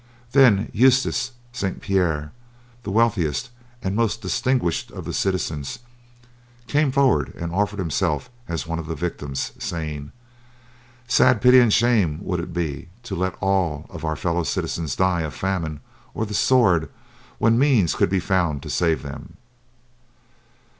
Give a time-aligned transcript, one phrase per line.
[0.31, 1.79] Then Eustace St.
[1.79, 2.31] Pierre,
[2.81, 3.51] the wealthiest
[3.83, 5.77] and most distinguished of the citizens,
[6.65, 10.11] came forward and offered himself as one of the victims, saying,
[11.07, 15.21] "Sad pity and shame would it be to let all of our fellow citizens die
[15.21, 15.81] of famine
[16.15, 16.89] or the sword
[17.37, 19.37] when means could be found to save them."